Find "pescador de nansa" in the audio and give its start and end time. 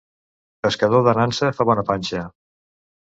0.67-1.51